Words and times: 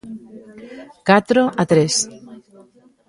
Catro 1.09 1.41
a 1.61 1.63
tres. 1.71 1.95